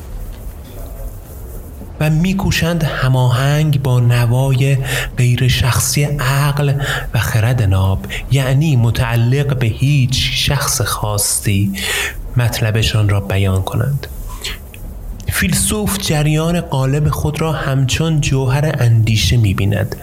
و 2.00 2.10
میکوشند 2.10 2.82
هماهنگ 2.82 3.82
با 3.82 4.00
نوای 4.00 4.78
غیر 5.16 5.48
شخصی 5.48 6.04
عقل 6.04 6.72
و 7.14 7.18
خرد 7.18 7.62
ناب 7.62 8.06
یعنی 8.30 8.76
متعلق 8.76 9.58
به 9.58 9.66
هیچ 9.66 10.30
شخص 10.34 10.80
خاصی 10.80 11.72
مطلبشان 12.36 13.08
را 13.08 13.20
بیان 13.20 13.62
کنند 13.62 14.06
فیلسوف 15.32 15.98
جریان 15.98 16.60
قالب 16.60 17.08
خود 17.08 17.40
را 17.40 17.52
همچون 17.52 18.20
جوهر 18.20 18.76
اندیشه 18.78 19.36
می‌بیند 19.36 19.96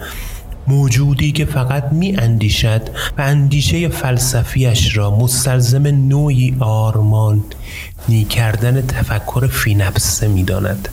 موجودی 0.68 1.32
که 1.32 1.44
فقط 1.44 1.92
می 1.92 2.16
اندیشد 2.16 2.82
و 3.18 3.22
اندیشه 3.22 3.88
فلسفیش 3.88 4.96
را 4.96 5.16
مستلزم 5.16 5.86
نوعی 5.86 6.56
آرمانی 6.60 8.24
کردن 8.30 8.86
تفکر 8.86 9.46
فی 9.46 9.74
نفسه 9.74 10.28
می 10.28 10.42
داند. 10.42 10.88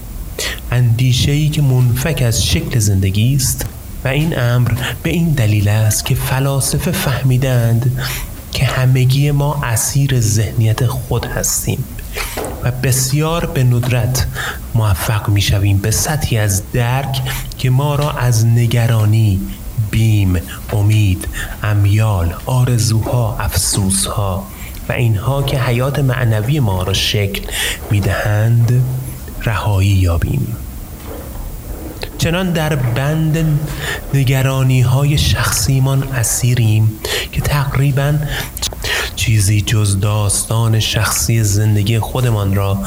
اندیشه‌ای 0.72 1.50
که 1.50 1.62
منفک 1.62 2.24
از 2.28 2.46
شکل 2.46 2.80
زندگی 2.80 3.36
است 3.36 3.66
و 4.04 4.08
این 4.08 4.40
امر 4.40 4.72
به 5.04 5.10
این 5.10 5.30
دلیل 5.30 5.68
است 5.68 6.06
که 6.06 6.16
فلاسفه 6.16 6.92
فهمیدند 6.92 8.02
که 8.52 8.66
همگی 8.66 9.32
ما 9.32 9.62
اسیر 9.64 10.20
ذهنیت 10.20 10.86
خود 10.86 11.26
هستیم 11.26 11.84
و 12.64 12.72
بسیار 12.72 13.46
به 13.46 13.64
ندرت 13.64 14.28
موفق 14.76 15.30
می 15.30 15.42
شویم 15.42 15.78
به 15.78 15.92
سطحی 15.92 16.38
از 16.38 16.62
درک 16.74 17.22
که 17.58 17.70
ما 17.70 17.96
را 17.96 18.12
از 18.12 18.46
نگرانی 18.46 19.40
بیم، 19.92 20.42
امید، 20.74 21.28
امیال، 21.64 22.34
آرزوها، 22.46 23.38
افسوسها 23.40 24.48
و 24.90 24.92
اینها 24.92 25.44
که 25.44 25.60
حیات 25.60 26.00
معنوی 26.00 26.60
ما 26.60 26.84
را 26.84 26.94
شکل 26.94 27.42
می 27.92 28.00
دهند 28.00 28.84
رهایی 29.46 29.90
یابیم. 29.90 30.58
چنان 32.18 32.52
در 32.52 32.76
بند 32.76 33.60
نگرانی 34.14 34.82
های 34.82 35.18
شخصیمان 35.18 36.04
اسیریم 36.04 36.92
که 37.32 37.42
تقریبا 37.42 38.14
چیزی 39.16 39.62
جز 39.62 40.00
داستان 40.00 40.80
شخصی 40.80 41.44
زندگی 41.44 42.00
خودمان 42.00 42.56
را 42.56 42.78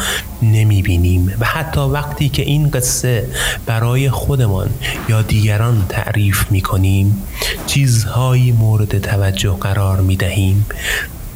نمی 0.42 0.82
بینیم 0.82 1.34
و 1.40 1.44
حتی 1.44 1.80
وقتی 1.80 2.28
که 2.28 2.42
این 2.42 2.70
قصه 2.70 3.28
برای 3.66 4.10
خودمان 4.10 4.70
یا 5.08 5.22
دیگران 5.22 5.86
تعریف 5.88 6.50
می 6.50 6.60
کنیم 6.60 7.22
چیزهایی 7.66 8.52
مورد 8.52 8.98
توجه 8.98 9.56
قرار 9.60 10.00
می 10.00 10.16
دهیم 10.16 10.66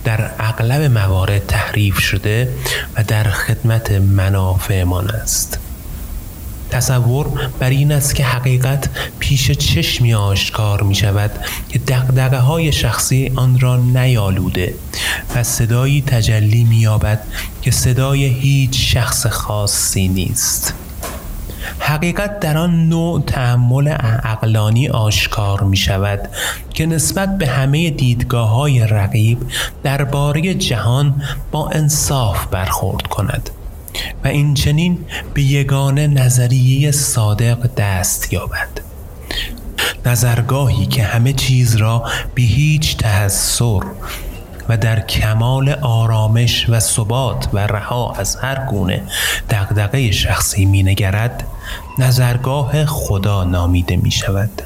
در 0.04 0.30
اغلب 0.38 0.82
موارد 0.82 1.46
تحریف 1.46 1.98
شده 1.98 2.48
و 2.96 3.04
در 3.04 3.24
خدمت 3.24 3.92
منافعمان 3.92 5.10
است. 5.10 5.58
تصور 6.70 7.26
بر 7.58 7.70
این 7.70 7.92
است 7.92 8.14
که 8.14 8.24
حقیقت 8.24 8.88
پیش 9.18 9.50
چشمی 9.50 10.14
آشکار 10.14 10.82
می 10.82 10.94
شود 10.94 11.30
که 11.68 11.78
دقدقه 11.78 12.38
های 12.38 12.72
شخصی 12.72 13.32
آن 13.36 13.60
را 13.60 13.76
نیالوده 13.76 14.74
و 15.34 15.42
صدایی 15.42 16.02
تجلی 16.06 16.64
می 16.64 16.86
که 17.62 17.70
صدای 17.70 18.24
هیچ 18.24 18.94
شخص 18.94 19.26
خاصی 19.26 20.08
نیست. 20.08 20.74
حقیقت 21.78 22.40
در 22.40 22.58
آن 22.58 22.88
نوع 22.88 23.22
تعمل 23.26 23.88
عقلانی 23.88 24.88
آشکار 24.88 25.62
می 25.62 25.76
شود 25.76 26.28
که 26.74 26.86
نسبت 26.86 27.38
به 27.38 27.46
همه 27.46 27.90
دیدگاه 27.90 28.48
های 28.48 28.86
رقیب 28.86 29.38
درباره 29.82 30.54
جهان 30.54 31.22
با 31.50 31.68
انصاف 31.68 32.46
برخورد 32.46 33.06
کند 33.06 33.50
و 34.24 34.28
این 34.28 34.54
چنین 34.54 34.98
به 35.34 35.42
یگانه 35.42 36.06
نظریه 36.06 36.90
صادق 36.90 37.74
دست 37.76 38.32
یابد. 38.32 38.68
نظرگاهی 40.06 40.86
که 40.86 41.02
همه 41.02 41.32
چیز 41.32 41.76
را 41.76 42.04
به 42.34 42.42
هیچ 42.42 42.96
تحسر 42.96 43.80
و 44.70 44.76
در 44.76 45.00
کمال 45.00 45.68
آرامش 45.80 46.68
و 46.68 46.80
ثبات 46.80 47.48
و 47.52 47.58
رها 47.58 48.12
از 48.12 48.36
هر 48.36 48.66
گونه 48.66 49.02
دغدغه 49.50 50.10
شخصی 50.10 50.64
مینگرد 50.64 51.46
نظرگاه 51.98 52.84
خدا 52.84 53.44
نامیده 53.44 53.96
می 53.96 54.10
شود. 54.10 54.62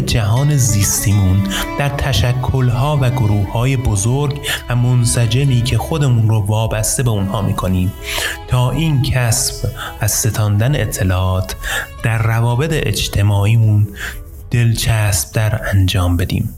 جهان 0.00 0.56
زیستیمون 0.56 1.40
در 1.78 1.88
تشکلها 1.88 2.98
و 3.02 3.10
گروههای 3.10 3.76
بزرگ 3.76 4.40
و 4.68 4.76
منسجمی 4.76 5.62
که 5.62 5.78
خودمون 5.78 6.28
رو 6.28 6.46
وابسته 6.46 7.02
به 7.02 7.10
اونها 7.10 7.42
می‌کنیم. 7.42 7.92
تا 8.48 8.70
این 8.70 9.02
کسب 9.02 9.68
و 10.02 10.08
ستاندن 10.08 10.74
اطلاعات 10.74 11.56
در 12.02 12.22
روابط 12.22 12.70
اجتماعیمون 12.72 13.88
دلچسب 14.50 15.32
در 15.34 15.60
انجام 15.68 16.16
بدیم. 16.16 16.54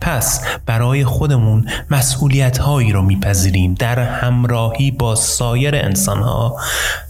پس 0.00 0.40
برای 0.66 1.04
خودمون 1.04 1.68
مسئولیت 1.90 2.58
هایی 2.58 2.92
رو 2.92 3.02
میپذیریم 3.02 3.74
در 3.74 3.98
همراهی 3.98 4.90
با 4.90 5.14
سایر 5.14 5.74
انسان 5.76 6.22
ها 6.22 6.56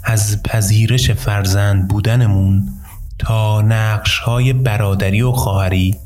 از 0.05 0.43
پذیرش 0.43 1.11
فرزند 1.11 1.89
بودنمون 1.89 2.69
تا 3.19 3.63
نقش 3.63 4.19
های 4.19 4.53
برادری 4.53 5.23
و 5.23 5.33
خواهری 5.33 5.97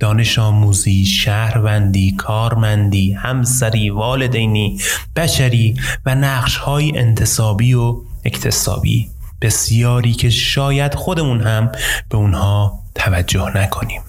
دانش 0.00 0.38
آموزی، 0.38 1.06
شهروندی، 1.06 2.16
کارمندی، 2.16 3.12
همسری، 3.12 3.90
والدینی، 3.90 4.80
بشری 5.16 5.80
و 6.06 6.14
نقش 6.14 6.56
های 6.56 6.98
انتصابی 6.98 7.74
و 7.74 7.96
اکتسابی. 8.24 9.10
بسیاری 9.42 10.12
که 10.12 10.30
شاید 10.30 10.94
خودمون 10.94 11.40
هم 11.40 11.72
به 12.08 12.16
اونها 12.16 12.78
توجه 12.94 13.56
نکنیم. 13.56 14.02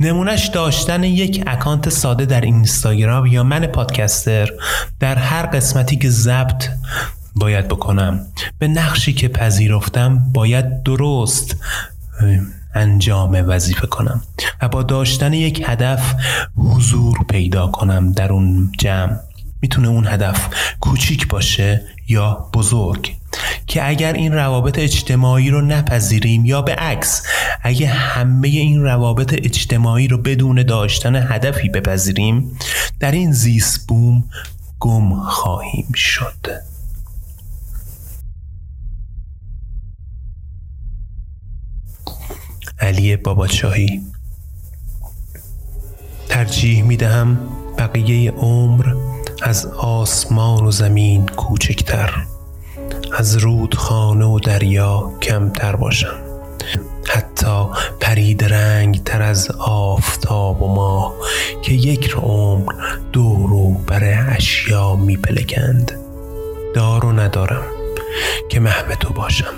نمونش 0.00 0.46
داشتن 0.46 1.04
یک 1.04 1.44
اکانت 1.46 1.88
ساده 1.88 2.26
در 2.26 2.40
اینستاگرام 2.40 3.26
یا 3.26 3.42
من 3.42 3.66
پادکستر 3.66 4.50
در 5.00 5.14
هر 5.14 5.46
قسمتی 5.46 5.96
که 5.96 6.10
ضبط 6.10 6.68
باید 7.38 7.68
بکنم. 7.68 8.26
به 8.58 8.68
نقشی 8.68 9.12
که 9.12 9.28
پذیرفتم 9.28 10.18
باید 10.32 10.82
درست 10.82 11.56
انجام 12.74 13.44
وظیفه 13.46 13.86
کنم 13.86 14.22
و 14.62 14.68
با 14.68 14.82
داشتن 14.82 15.32
یک 15.32 15.62
هدف 15.66 16.14
حضور 16.56 17.18
پیدا 17.28 17.66
کنم 17.66 18.12
در 18.12 18.32
اون 18.32 18.72
جمع. 18.78 19.16
می‌تونه 19.62 19.88
اون 19.88 20.06
هدف 20.06 20.48
کوچیک 20.80 21.28
باشه 21.28 21.82
یا 22.08 22.48
بزرگ. 22.54 23.14
که 23.66 23.88
اگر 23.88 24.12
این 24.12 24.32
روابط 24.32 24.78
اجتماعی 24.78 25.50
رو 25.50 25.60
نپذیریم 25.60 26.44
یا 26.44 26.62
به 26.62 26.74
عکس 26.74 27.22
اگه 27.62 27.86
همه 27.86 28.48
این 28.48 28.82
روابط 28.82 29.32
اجتماعی 29.32 30.08
رو 30.08 30.18
بدون 30.18 30.62
داشتن 30.62 31.16
هدفی 31.16 31.68
بپذیریم 31.68 32.58
در 33.00 33.10
این 33.10 33.32
زیست 33.32 33.86
بوم 33.88 34.24
گم 34.80 35.20
خواهیم 35.20 35.92
شد. 35.94 36.46
علی 42.80 43.16
باباچاهی. 43.16 44.00
ترجیح 46.28 46.82
می 46.82 46.96
دهم 46.96 47.38
بقیه 47.78 48.30
عمر 48.30 48.94
از 49.42 49.66
آسمان 49.66 50.64
و 50.64 50.70
زمین 50.70 51.26
کوچکتر 51.26 52.26
از 53.18 53.36
رودخانه 53.36 54.24
و 54.24 54.38
دریا 54.38 55.12
کمتر 55.22 55.76
باشم. 55.76 56.16
حتی 57.08 57.66
پرید 58.00 58.44
رنگ 58.44 59.02
تر 59.04 59.22
از 59.22 59.50
آفتاب 59.58 60.62
و 60.62 60.74
ماه 60.74 61.14
که 61.62 61.72
یک 61.72 62.10
عمر 62.10 62.72
دور 63.12 63.52
و 63.52 63.74
بر 63.74 64.32
اشیا 64.36 64.96
می 64.96 65.16
پلکند 65.16 65.92
دار 66.74 67.04
و 67.04 67.12
ندارم 67.12 67.64
که 68.48 68.60
محو 68.60 68.94
تو 68.94 69.12
باشم. 69.12 69.54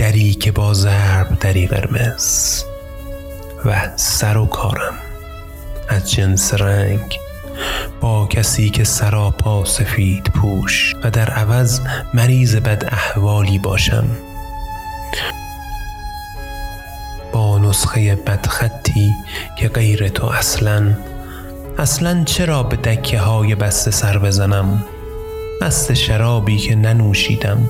دری 0.00 0.34
که 0.34 0.52
با 0.52 0.74
ضرب 0.74 1.38
دری 1.40 1.66
قرمز 1.66 2.62
و 3.64 3.88
سر 3.96 4.36
و 4.36 4.46
کارم 4.46 4.94
از 5.88 6.10
جنس 6.10 6.54
رنگ 6.54 7.18
با 8.00 8.26
کسی 8.26 8.70
که 8.70 8.84
سراپا 8.84 9.64
سفید 9.64 10.24
پوش 10.24 10.94
و 11.04 11.10
در 11.10 11.30
عوض 11.30 11.80
مریض 12.14 12.56
بد 12.56 12.88
احوالی 12.92 13.58
باشم. 13.58 14.04
با 17.32 17.58
نسخه 17.58 18.16
بدخطی 18.16 19.14
که 19.56 19.68
غیر 19.68 20.08
تو 20.08 20.26
اصلا 20.26 20.94
اصلا 21.78 22.24
چرا 22.24 22.62
به 22.62 22.76
دکه 22.76 23.18
های 23.18 23.54
بسته 23.54 23.90
سر 23.90 24.18
بزنم؟ 24.18 24.84
مست 25.62 25.94
شرابی 25.94 26.58
که 26.58 26.74
ننوشیدم 26.74 27.68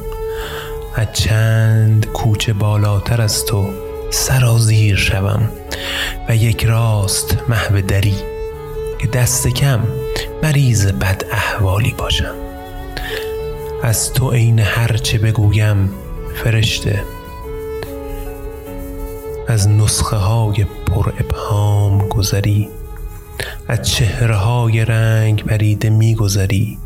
از 0.95 1.07
چند 1.13 2.07
کوچه 2.07 2.53
بالاتر 2.53 3.21
از 3.21 3.45
تو 3.45 3.71
سرازیر 4.11 4.97
شوم 4.97 5.51
و 6.29 6.37
یک 6.37 6.65
راست 6.65 7.39
محو 7.49 7.81
دری 7.81 8.15
که 8.99 9.07
دست 9.07 9.49
کم 9.49 9.81
مریض 10.43 10.87
بد 10.87 11.25
احوالی 11.33 11.95
باشم. 11.99 12.35
از 13.83 14.13
تو 14.13 14.31
عین 14.31 14.59
هرچه 14.59 15.19
بگویم 15.19 15.91
فرشته 16.35 17.05
از 19.49 19.69
نسخه 19.69 20.17
های 20.17 20.67
پر 20.87 21.13
ابهام 21.21 22.09
گذری 22.09 22.69
از 23.69 23.83
چهره 23.83 24.37
های 24.37 24.85
رنگ 24.85 25.45
پریده 25.45 25.91
میگذری 25.91 26.79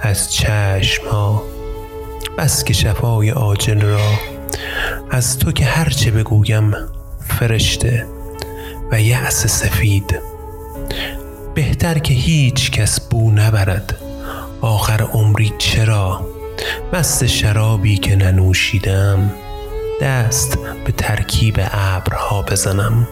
از 0.00 0.32
چشم 0.32 1.08
ها 1.08 1.42
بس 2.38 2.64
که 2.64 2.72
شفای 2.72 3.30
عاجل 3.30 3.80
را 3.80 4.10
از 5.10 5.38
تو 5.38 5.52
که 5.52 5.64
هرچه 5.64 6.10
بگویم 6.10 6.72
فرشته 7.20 8.06
و 8.90 9.00
یأس 9.00 9.46
سفید. 9.46 10.20
بهتر 11.54 11.98
که 11.98 12.14
هیچ 12.14 12.70
کس 12.70 13.00
بو 13.00 13.30
نبرد 13.30 13.96
آخر 14.60 15.02
عمری 15.02 15.52
چرا؟ 15.58 16.28
مست 16.92 17.26
شرابی 17.26 17.96
که 17.96 18.16
ننوشیدم 18.16 19.30
دست 20.00 20.58
به 20.84 20.92
ترکیب 20.92 21.60
ابرها 21.72 22.42
بزنم. 22.42 23.08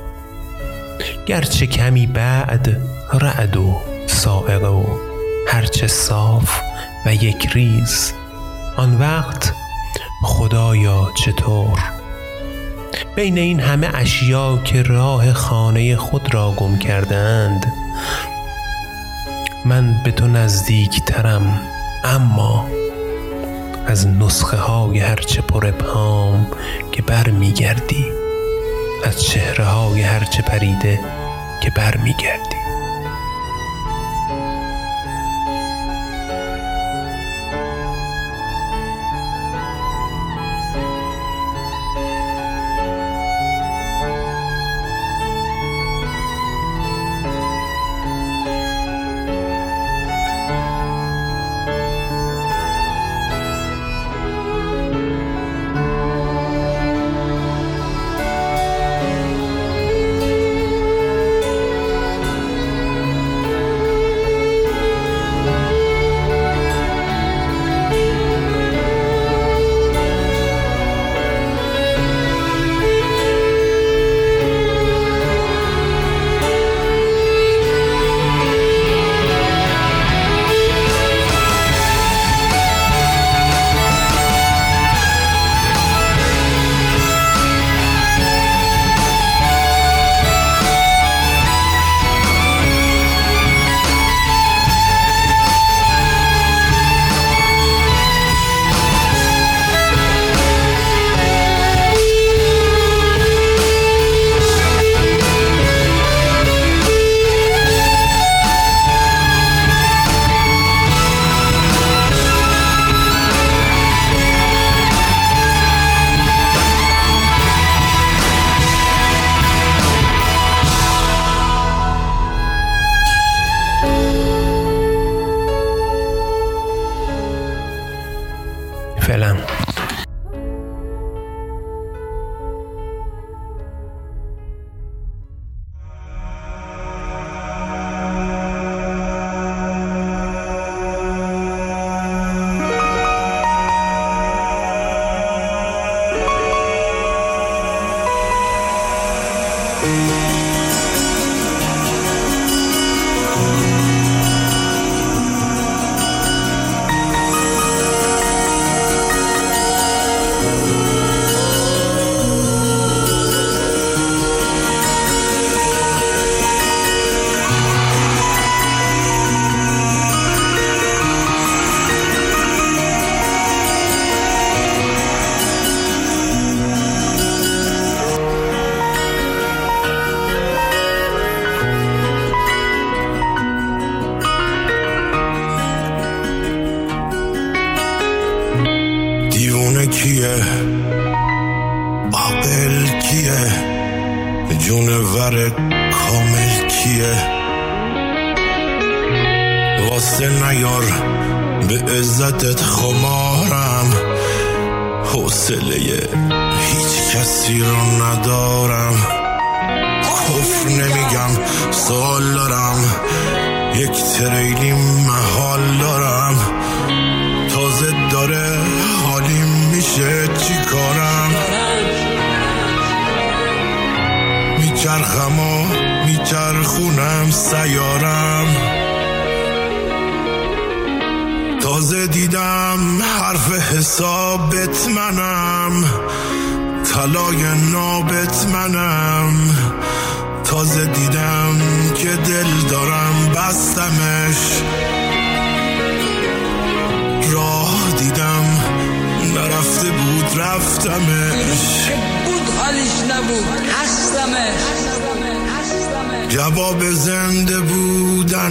گرچه 1.27 1.67
کمی 1.67 2.07
بعد 2.07 2.81
رعد 3.13 3.57
و 3.57 3.81
سائقه 4.07 4.69
و 4.69 4.85
هرچه 5.49 5.87
صاف 5.87 6.61
و 7.07 7.15
یک 7.15 7.47
ریز 7.53 8.13
آن 8.77 8.99
وقت 8.99 9.53
خدایا 10.23 11.09
چطور؟ 11.15 11.79
بین 13.17 13.39
این 13.39 13.61
همه 13.61 13.91
اشیا 13.95 14.59
که 14.65 14.83
راه 14.83 15.33
خانه 15.33 15.97
خود 15.97 16.35
را 16.35 16.51
گم 16.51 16.79
کردند 16.79 17.73
من 19.65 20.03
به 20.05 20.13
تو 20.13 20.27
نزدیک 20.27 21.05
ترم 21.05 21.61
اما 22.05 22.67
از 23.87 24.07
نسخه 24.07 24.57
های 24.57 24.99
هرچه 24.99 25.43
پر 25.43 25.67
ابهام 25.67 26.47
که 26.93 27.03
بر 27.03 27.31
می 27.31 27.53
گردی 27.53 28.07
از 29.05 29.23
چهره 29.23 29.65
های 29.65 30.03
هرچه 30.03 30.43
پریده 30.43 31.01
که 31.63 31.71
بر 31.71 31.97
می 31.97 32.15
گردی 32.15 32.62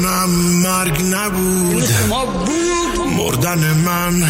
بودنم 0.02 0.30
مرگ 0.64 1.02
نبود. 1.02 1.90
بود. 2.46 3.08
مردن 3.18 3.74
من 3.74 4.24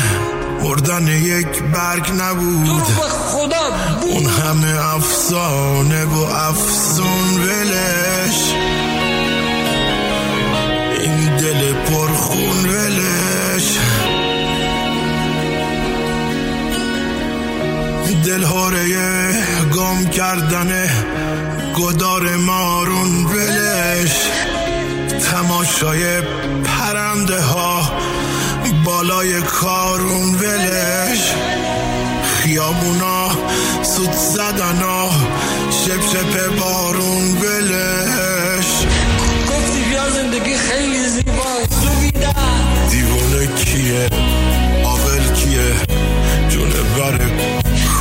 مردن 0.64 1.08
یک 1.08 1.64
برگ 1.64 2.12
نبود. 2.20 2.84
تو 2.84 3.02
خدا 3.02 3.58
بود. 4.02 4.10
اون 4.12 4.26
همه 4.26 4.96
افسانه 4.96 6.06
و 6.06 6.18
افسون 6.18 7.42
ولش. 7.44 8.54
این 11.02 11.36
دل 11.36 11.74
پرخون 11.74 12.70
ولش. 12.70 13.78
دل 18.26 18.44
هاره 18.44 18.86
گم 19.76 20.10
کردن 20.10 20.90
گدار 21.76 22.36
مارون 22.36 23.26
ولش. 23.26 24.51
تماشای 25.22 26.22
پرنده 26.64 27.42
ها 27.42 27.92
بالای 28.86 29.42
کارون 29.42 30.36
ولش. 30.36 31.34
خیابونا 32.38 33.30
سود 33.84 34.12
زدن 34.12 34.82
ها 34.82 35.10
شپ 35.72 36.02
شپ 36.12 36.56
بارون 36.60 37.38
ولش. 37.38 38.66
گفتی 39.50 39.84
بیا 39.90 40.10
زندگی 40.10 40.56
خیلی 40.58 41.10
زیباست 41.10 41.82
دیوونه 42.90 43.48
کیه؟ 43.48 44.10
عاقل 44.86 45.34
کیه؟ 45.36 45.72
جونه 46.50 46.82
بر 46.98 47.18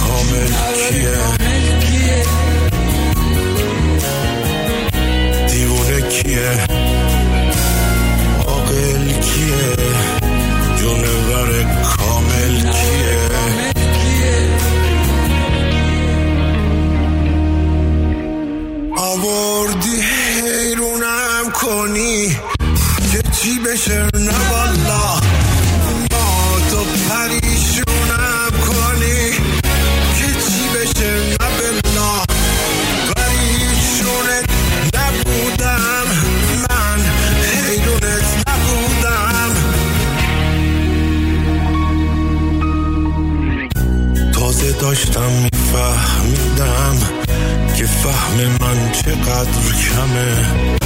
کامل 0.00 0.52
کیه؟ 0.90 1.18
دیوونه 5.48 6.08
کیه؟ 6.08 6.99
کیه؟ 9.20 9.76
جونه 10.78 11.12
بر 11.28 11.50
کامل 11.82 12.60
کیه؟ 12.60 13.30
آوردی 18.96 20.00
حیرونم 20.00 21.50
کنی 21.54 22.36
که 23.12 23.22
چی 23.42 23.58
بشه؟ 23.58 24.06
نه 24.14 25.19
چقدر 49.04 49.72
کمه 49.72 50.79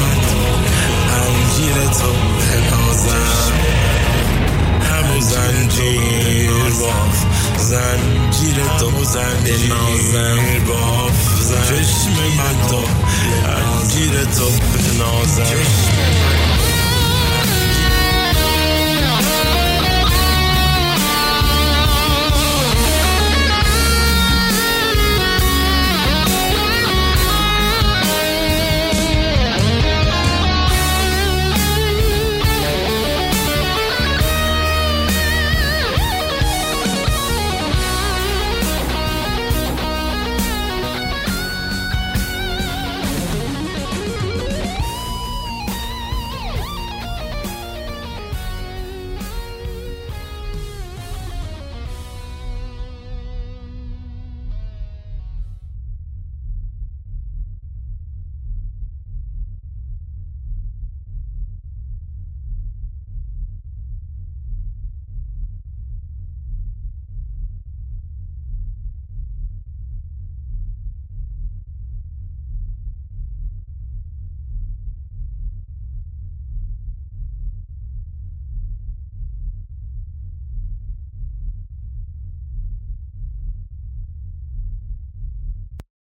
من 0.00 0.20
انجیر 1.14 1.74
تو 1.74 2.12
بنازم. 2.38 3.52
همو 4.90 5.20
زنجیر 5.20 6.50
باف. 6.80 7.24
زنجیر 7.58 8.64
تو 8.78 9.04
زنجیر 9.04 10.60
باف. 10.66 11.12
چشم 11.68 12.36
من 12.36 12.68
تو. 12.68 12.84
انجیر 13.50 14.24
تو 14.24 14.50
بنازم. 14.50 16.61